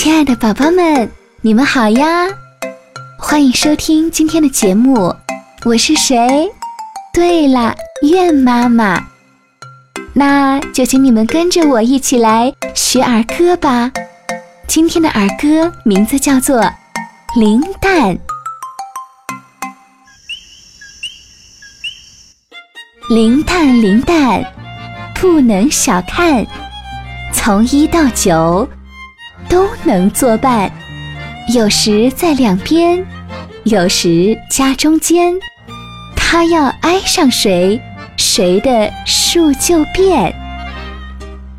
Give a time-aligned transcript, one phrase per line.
[0.00, 2.28] 亲爱的宝宝们，你们好呀！
[3.18, 5.12] 欢迎收听今天的节目，
[5.64, 6.48] 我是谁？
[7.12, 9.08] 对了，苑妈妈。
[10.12, 13.90] 那就请你们跟着我一起来学儿歌吧。
[14.68, 16.60] 今天的儿歌名字叫做
[17.34, 18.16] 《零蛋》。
[23.08, 24.44] 零蛋，零蛋，
[25.16, 26.46] 不能小看，
[27.32, 28.68] 从一到九
[29.48, 30.70] 都能作伴。
[31.54, 33.04] 有时在两边，
[33.64, 35.34] 有时夹中间。
[36.14, 37.80] 它要挨上谁，
[38.16, 40.34] 谁的数就变。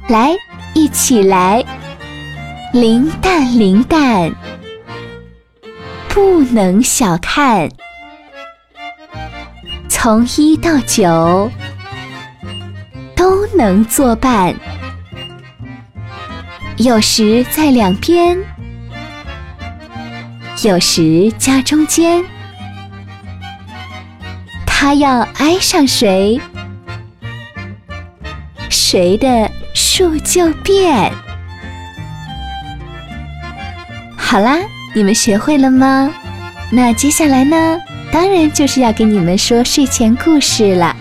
[0.07, 0.35] 来，
[0.75, 1.63] 一起来！
[2.71, 4.31] 零蛋，零蛋，
[6.07, 7.67] 不能小看。
[9.89, 11.51] 从一到九
[13.15, 14.55] 都能作伴，
[16.79, 18.37] 有时在两边，
[20.63, 22.23] 有时夹中间。
[24.65, 26.39] 它要挨上谁，
[28.69, 31.11] 谁的数就变。
[34.15, 34.59] 好啦，
[34.95, 36.09] 你们学会了吗？
[36.71, 37.77] 那接下来呢？
[38.09, 40.95] 当然就是要给你们说睡前故事了。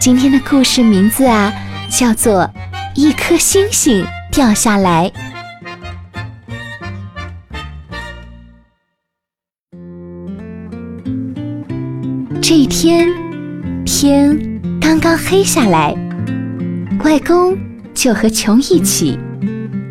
[0.00, 1.52] 今天的故事名字啊，
[1.88, 2.42] 叫做
[2.96, 4.04] 《一颗星星
[4.38, 5.10] 掉下来》。
[12.40, 13.08] 这一天，
[13.84, 14.38] 天
[14.80, 15.92] 刚刚黑下来，
[17.02, 17.58] 外公
[17.92, 19.18] 就和琼一起，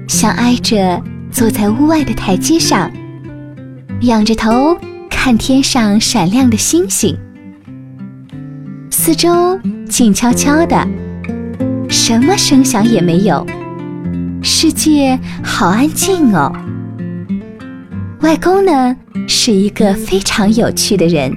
[0.07, 2.89] 相挨着坐在屋外的台阶上，
[4.03, 4.77] 仰着头。
[5.09, 7.17] 看天上闪亮的星星，
[8.89, 9.59] 四周
[9.89, 10.87] 静悄悄的，
[11.89, 13.45] 什么声响也没有，
[14.49, 16.49] 世界好安静哦。
[18.21, 18.95] 外公呢
[19.27, 21.35] 是一个非常有趣的人，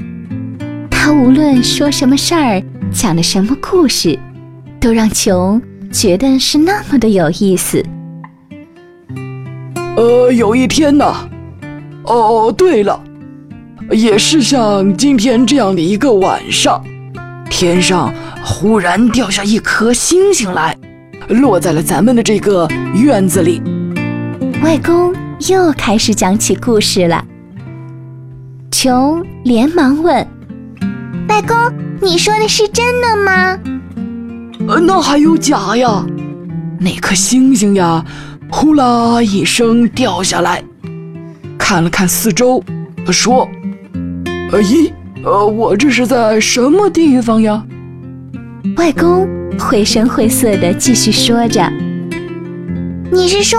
[0.89, 2.62] 他无论说什么事儿，
[2.93, 4.16] 讲的什么故事，
[4.78, 5.60] 都让琼
[5.93, 7.84] 觉得是那么的有意思。
[9.97, 11.12] 呃，有一天呢，
[12.04, 13.03] 哦，对了。
[13.91, 16.81] 也是像今天这样的一个晚上，
[17.50, 20.78] 天上忽然掉下一颗星星来，
[21.30, 23.62] 落在了咱们的这个院子里。
[24.62, 25.14] 外公
[25.48, 27.24] 又开始讲起故事了。
[28.70, 30.26] 琼连忙问
[31.28, 31.56] ：“外公，
[32.00, 33.58] 你说的是真的吗
[34.69, 36.04] ？”“呃，那还有假呀？
[36.78, 38.04] 那颗星星呀，
[38.50, 40.62] 呼啦一声掉下来，
[41.58, 42.62] 看了看四周，
[43.10, 43.48] 说。”
[44.52, 44.90] 呃咦，
[45.24, 47.64] 呃，我这是在什么地方呀？
[48.76, 49.28] 外公
[49.59, 51.71] 绘声绘色的继续说着
[53.11, 53.59] ：“你是说，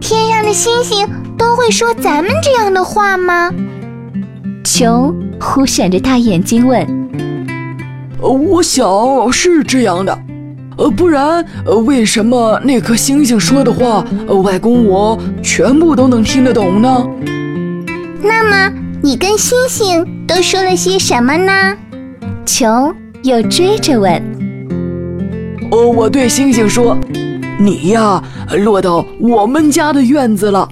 [0.00, 3.50] 天上的星星都会说咱们这样的话吗？”
[4.64, 6.80] 琼忽闪着大眼睛问
[8.20, 10.18] ：“呃，我想是这样的，
[10.76, 14.04] 呃，不然，呃，为什么那颗星星说的话，
[14.42, 17.06] 外公我全部都能听得懂呢？
[18.22, 21.76] 那么。”你跟星星都说了些什么呢？
[22.44, 24.20] 琼又追着问。
[25.70, 26.98] 哦，我对星星说
[27.60, 28.22] ：“你呀，
[28.64, 30.68] 落到我们家的院子了。”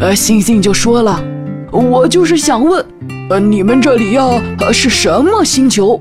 [0.00, 1.22] 呃，星星就说了
[1.70, 2.84] ：“我就是想问，
[3.30, 4.22] 呃，你们这里呀，
[4.72, 6.00] 是什么星球？”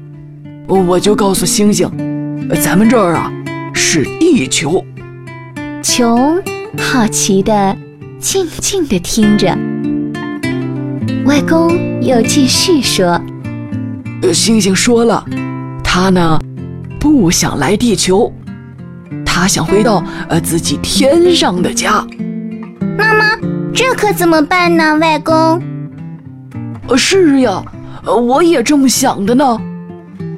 [0.68, 1.90] 我就告诉星星
[2.64, 3.32] ：“咱们这儿啊，
[3.74, 4.84] 是地球。”
[5.84, 6.42] 琼
[6.78, 7.78] 好奇的
[8.20, 9.56] 静静的听着。
[11.26, 13.22] 外公又继续说
[14.34, 15.24] ：“星星说了，
[15.84, 16.40] 他呢
[17.06, 18.34] 不想来地球，
[19.24, 22.04] 他想回到呃自己天上的家。
[22.98, 23.38] 妈妈
[23.72, 25.62] 这可怎么办呢，外公
[26.90, 27.64] ？”“呃是呀，
[28.04, 29.56] 呃我也这么想的呢。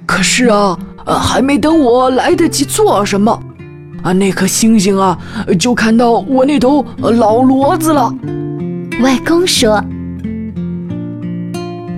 [0.05, 3.31] 可是啊，呃，还没等我来得及做什么，
[4.03, 5.17] 啊，那颗星星啊
[5.57, 8.13] 就看到我那头老骡子了。”
[9.01, 9.81] 外公说。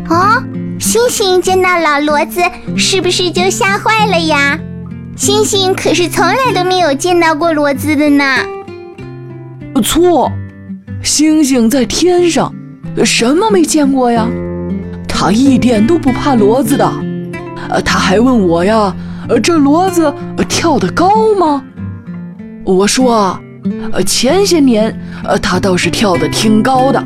[0.09, 0.43] 哦，
[0.79, 2.41] 星星见到老骡子，
[2.77, 4.57] 是不是就吓坏了呀？
[5.17, 8.23] 星星可是从来都没有见到过骡子的呢。
[9.83, 10.31] 错，
[11.03, 12.53] 星星在天上，
[13.03, 14.25] 什么没见过呀？
[15.05, 16.89] 他一点都不怕骡子的。
[17.69, 18.95] 呃，他还问我呀，
[19.27, 20.13] 呃，这骡子
[20.47, 21.61] 跳得高吗？
[22.63, 23.41] 我说啊，
[23.91, 27.05] 呃，前些年，呃，他倒是跳得挺高的。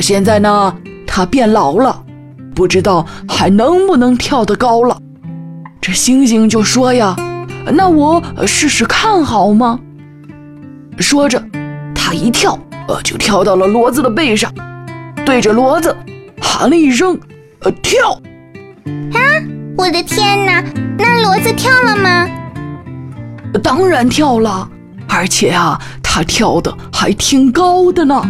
[0.00, 0.74] 现在呢，
[1.06, 2.04] 他变老了。
[2.58, 5.00] 不知道还能不能跳得高了？
[5.80, 7.14] 这星星就说呀
[7.72, 9.78] ：“那我试试看好吗？”
[10.98, 11.40] 说着，
[11.94, 12.58] 他一跳，
[12.88, 14.52] 呃，就跳到了骡子的背上，
[15.24, 15.96] 对着骡子
[16.42, 17.16] 喊了一声
[17.62, 18.20] ：“呃，跳！”
[19.14, 19.20] 啊，
[19.76, 20.60] 我的天哪！
[20.98, 22.28] 那骡子跳了吗？
[23.62, 24.68] 当然跳了，
[25.08, 28.20] 而且啊，它跳的还挺高的呢。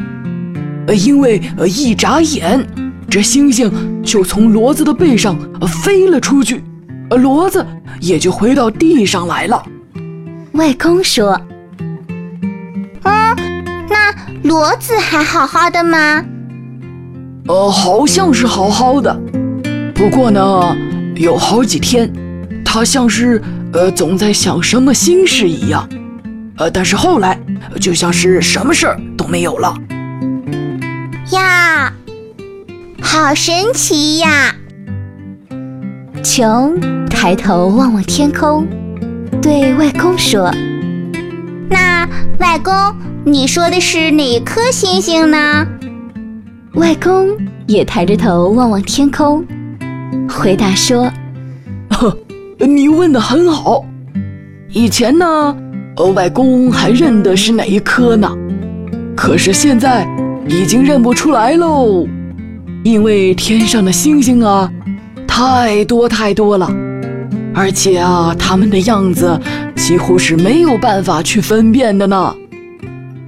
[0.86, 2.62] 呃，因为呃，一眨眼，
[3.10, 6.62] 这星星就从骡子的背上飞了出去，
[7.08, 7.66] 呃，骡子
[8.00, 9.62] 也就回到地上来了。
[10.52, 11.40] 外公说
[13.04, 13.36] ：“嗯，
[13.88, 14.12] 那
[14.44, 16.22] 骡子还好好的吗？”
[17.48, 19.18] 呃，好像是好好的，
[19.94, 20.76] 不过呢，
[21.16, 22.12] 有好几天，
[22.62, 25.88] 它像是呃总在想什么心事一样，
[26.58, 27.40] 呃，但是后来
[27.80, 29.74] 就像是什么事儿都没有了。
[31.32, 31.90] 呀，
[33.10, 34.54] 好神奇呀！
[36.22, 36.78] 琼
[37.08, 38.68] 抬头望望天空，
[39.40, 40.54] 对外公说
[41.70, 42.06] ：“那
[42.38, 42.74] 外公，
[43.24, 45.66] 你说的是哪颗星星呢？”
[46.76, 47.30] 外公
[47.66, 49.42] 也抬着头望望天空，
[50.28, 51.10] 回答说
[51.88, 52.14] ：“呵，
[52.58, 53.86] 你问的很好。
[54.68, 55.56] 以前呢，
[56.14, 58.30] 外公还认得是哪一颗呢，
[59.16, 60.06] 可是现在……”
[60.50, 62.08] 已经认不出来喽，
[62.84, 64.70] 因为天上的星星啊，
[65.26, 66.70] 太多太多了，
[67.54, 69.38] 而且啊，它们的样子
[69.76, 72.34] 几乎是没有办法去分辨的呢。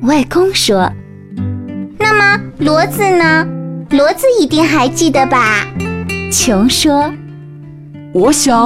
[0.03, 0.91] 外公说
[1.99, 3.47] ：“那么骡子呢？
[3.91, 5.67] 骡子一定还记得吧？”
[6.33, 7.13] 琼说
[8.15, 8.57] ：“我想，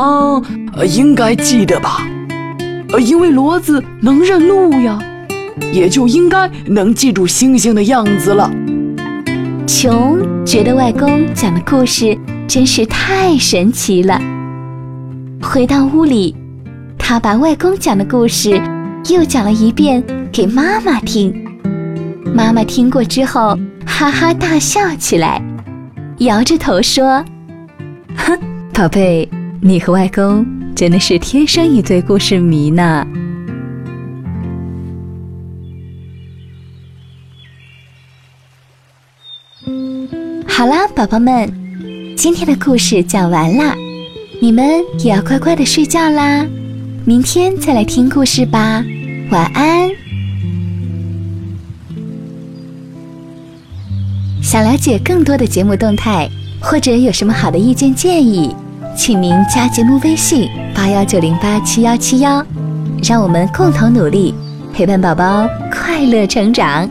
[0.77, 2.07] 呃，应该记得吧，
[2.93, 4.99] 呃，因为骡子能认路呀。”
[5.73, 8.51] 也就应该能记住星星的样子了。
[9.67, 14.20] 琼觉得外公讲的故事真是太神奇了。
[15.43, 16.37] 回到屋里，
[16.99, 18.61] 他把外公讲的故事
[19.08, 21.35] 又讲了一遍给妈妈听。
[22.35, 25.43] 妈妈听过之后，哈哈大笑起来，
[26.19, 27.25] 摇着头说
[28.14, 28.38] ：“哼，
[28.75, 29.26] 宝贝，
[29.62, 33.06] 你和外公真的是天生一对故事迷呢。”
[40.56, 41.53] 好啦，宝宝们，
[42.17, 43.75] 今天的故事讲完啦，
[44.41, 44.65] 你们
[45.01, 46.47] 也要乖乖的睡觉啦，
[47.05, 48.85] 明天再来听故事吧，
[49.33, 49.91] 晚安。
[54.41, 56.31] 想了解更多的节目动态，
[56.61, 58.55] 或者有什么好的意见建议，
[58.97, 62.47] 请您加节目微信八幺九零八七幺七幺，
[63.03, 64.33] 让我们共同努力，
[64.73, 66.89] 陪伴宝宝快乐成长。